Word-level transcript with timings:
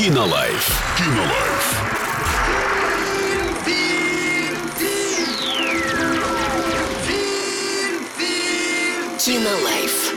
Кинолайф. 0.00 0.96
Кинолайф. 0.96 1.66
Кинолайф. 9.18 10.10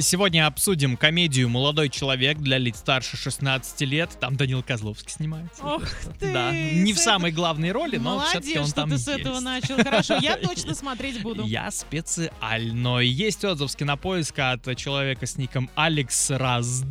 Сегодня 0.00 0.46
обсудим 0.46 0.96
комедию 0.96 1.48
«Молодой 1.48 1.88
человек» 1.88 2.38
для 2.38 2.58
лиц 2.58 2.76
старше 2.76 3.16
16 3.16 3.80
лет. 3.80 4.10
Там 4.20 4.36
Данил 4.36 4.62
Козловский 4.62 5.10
снимается. 5.10 5.62
Ох 5.64 5.82
ты! 6.20 6.32
Да, 6.32 6.52
не 6.52 6.92
в 6.92 6.98
самой 6.98 7.32
главной 7.32 7.72
роли, 7.72 7.96
но 7.96 8.16
Молодец, 8.16 8.30
все-таки 8.30 8.58
он 8.58 8.66
что 8.66 8.74
там 8.74 8.90
ты 8.90 8.94
есть. 8.94 9.06
с 9.06 9.08
этого 9.08 9.40
начал. 9.40 9.76
Хорошо, 9.76 10.18
я 10.20 10.36
точно 10.42 10.74
смотреть 10.74 11.20
буду. 11.22 11.44
Я 11.44 11.70
специально. 11.72 12.98
Есть 12.98 13.44
отзыв 13.44 13.70
с 13.70 13.76
кинопоиска 13.76 14.52
от 14.52 14.76
человека 14.76 15.26
с 15.26 15.36
ником 15.36 15.68
Алекс 15.74 16.30
Разд. 16.30 16.86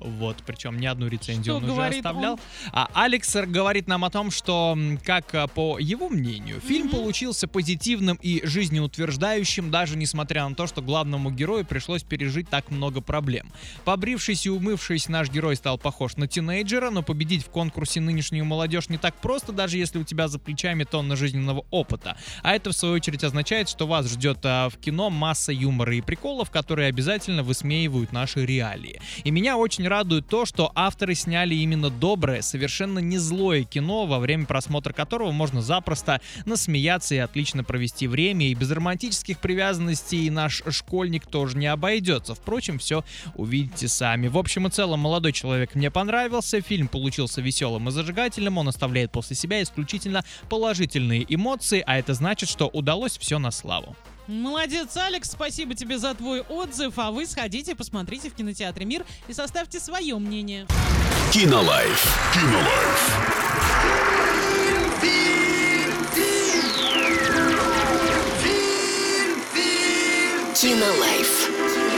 Вот, 0.00 0.38
причем 0.46 0.78
ни 0.78 0.86
одну 0.86 1.08
рецензию 1.08 1.44
Что 1.44 1.56
он 1.56 1.70
уже 1.70 1.86
оставлял. 1.86 2.32
он? 2.34 2.40
А 2.72 2.88
Алекс 2.94 3.34
говорит 3.36 3.86
нам 3.86 4.04
о 4.04 4.10
том, 4.10 4.30
что, 4.30 4.76
как 5.04 5.34
а, 5.34 5.46
по 5.46 5.78
его 5.78 6.08
мнению, 6.08 6.60
фильм 6.60 6.86
Мгм. 6.86 6.96
получился 6.96 7.46
позитивным 7.46 8.18
и 8.22 8.40
жизнеутверждающим, 8.46 9.70
даже 9.70 9.96
несмотря 9.96 10.48
на 10.48 10.54
то, 10.54 10.66
что 10.66 10.82
главному 10.82 11.30
герою 11.30 11.64
пришлось 11.64 12.02
пережить 12.02 12.48
так 12.48 12.70
много 12.70 13.00
проблем. 13.00 13.52
Побрившись 13.84 14.46
и 14.46 14.50
умывшись, 14.50 15.08
наш 15.08 15.30
герой 15.30 15.56
стал 15.56 15.78
похож 15.78 16.16
на 16.16 16.26
тинейджера, 16.26 16.90
но 16.90 17.02
победить 17.02 17.44
в 17.44 17.50
конкурсе 17.50 18.00
нынешнюю 18.00 18.44
молодежь 18.44 18.88
не 18.88 18.98
так 18.98 19.14
просто, 19.16 19.52
даже 19.52 19.76
если 19.78 19.98
у 19.98 20.04
тебя 20.04 20.28
за 20.28 20.38
плечами 20.38 20.84
тонна 20.84 21.16
жизненного 21.16 21.64
опыта. 21.70 22.16
А 22.42 22.54
это, 22.54 22.70
в 22.70 22.72
свою 22.74 22.94
очередь, 22.94 23.24
означает, 23.24 23.68
что 23.68 23.86
вас 23.86 24.10
ждет 24.10 24.38
а, 24.44 24.68
в 24.68 24.76
кино 24.78 25.10
масса 25.10 25.52
юмора 25.52 25.94
и 25.94 26.00
приколов, 26.00 26.50
которые 26.50 26.88
обязательно 26.88 27.42
высмеивают 27.42 28.12
наши 28.12 28.44
реалии. 28.44 29.00
И 29.24 29.30
меня 29.30 29.56
очень 29.56 29.86
радует 29.90 30.26
то, 30.26 30.46
что 30.46 30.72
авторы 30.74 31.14
сняли 31.14 31.54
именно 31.54 31.90
доброе, 31.90 32.40
совершенно 32.40 33.00
не 33.00 33.18
злое 33.18 33.64
кино, 33.64 34.06
во 34.06 34.18
время 34.18 34.46
просмотра 34.46 34.94
которого 34.94 35.32
можно 35.32 35.60
запросто 35.60 36.22
насмеяться 36.46 37.14
и 37.14 37.18
отлично 37.18 37.64
провести 37.64 38.06
время, 38.06 38.46
и 38.46 38.54
без 38.54 38.70
романтических 38.70 39.38
привязанностей 39.38 40.30
наш 40.30 40.62
школьник 40.70 41.26
тоже 41.26 41.58
не 41.58 41.66
обойдется. 41.66 42.34
Впрочем, 42.34 42.78
все 42.78 43.04
увидите 43.34 43.88
сами. 43.88 44.28
В 44.28 44.38
общем 44.38 44.66
и 44.66 44.70
целом, 44.70 45.00
молодой 45.00 45.32
человек 45.32 45.74
мне 45.74 45.90
понравился, 45.90 46.60
фильм 46.62 46.88
получился 46.88 47.40
веселым 47.42 47.88
и 47.88 47.90
зажигательным, 47.90 48.56
он 48.58 48.68
оставляет 48.68 49.10
после 49.12 49.36
себя 49.36 49.62
исключительно 49.62 50.24
положительные 50.48 51.26
эмоции, 51.28 51.82
а 51.86 51.98
это 51.98 52.14
значит, 52.14 52.48
что 52.48 52.68
удалось 52.68 53.18
все 53.18 53.38
на 53.38 53.50
славу. 53.50 53.96
Молодец, 54.30 54.96
Алекс, 54.96 55.28
спасибо 55.28 55.74
тебе 55.74 55.98
за 55.98 56.14
твой 56.14 56.42
отзыв, 56.42 56.94
а 56.98 57.10
вы 57.10 57.26
сходите, 57.26 57.74
посмотрите 57.74 58.30
в 58.30 58.34
кинотеатре 58.34 58.86
«Мир» 58.86 59.04
и 59.26 59.32
составьте 59.32 59.80
свое 59.80 60.16
мнение. 60.18 60.68
Кинолайф. 61.32 62.16
Кинолайф. 62.32 63.10
Кинолайф. 70.54 71.89